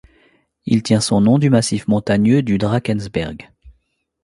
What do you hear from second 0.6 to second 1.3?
Il tient son